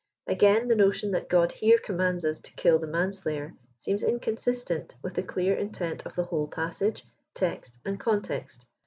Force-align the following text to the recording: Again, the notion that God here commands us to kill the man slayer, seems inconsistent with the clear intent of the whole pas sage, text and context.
Again, 0.25 0.67
the 0.67 0.75
notion 0.75 1.11
that 1.11 1.29
God 1.29 1.51
here 1.51 1.77
commands 1.77 2.25
us 2.25 2.39
to 2.39 2.53
kill 2.53 2.79
the 2.79 2.87
man 2.87 3.13
slayer, 3.13 3.53
seems 3.77 4.01
inconsistent 4.01 4.95
with 5.03 5.13
the 5.13 5.21
clear 5.21 5.53
intent 5.53 6.07
of 6.07 6.15
the 6.15 6.23
whole 6.23 6.47
pas 6.47 6.77
sage, 6.77 7.05
text 7.35 7.77
and 7.85 7.99
context. 7.99 8.65